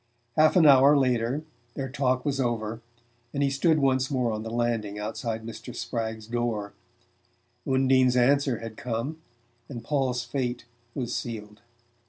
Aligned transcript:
Half 0.35 0.55
an 0.55 0.65
hour 0.65 0.97
later 0.97 1.43
their 1.75 1.87
talk 1.87 2.25
was 2.25 2.39
over 2.41 2.81
and 3.35 3.43
he 3.43 3.51
stood 3.51 3.77
once 3.77 4.09
more 4.09 4.31
on 4.31 4.41
the 4.41 4.49
landing 4.49 4.97
outside 4.97 5.45
Mr. 5.45 5.75
Spragg's 5.75 6.25
door. 6.25 6.73
Undine's 7.67 8.17
answer 8.17 8.57
had 8.57 8.77
come 8.77 9.21
and 9.69 9.83
Paul's 9.83 10.23
fate 10.23 10.65
was 10.95 11.15
sealed. 11.15 11.61